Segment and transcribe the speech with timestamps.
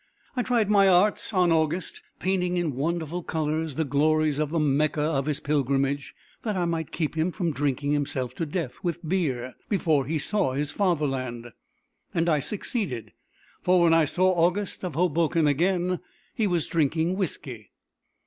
[0.35, 4.99] I tried my arts on August, painting in wonderful colours the glories of the Mecca
[4.99, 9.53] of his pilgrimage, that I might keep him from drinking himself to death with beer
[9.69, 11.51] before he saw his Fatherland.
[12.15, 13.13] And I succeeded;
[13.61, 15.99] for when I saw August of Hoboken again,
[16.33, 17.69] he was drinking whiskey.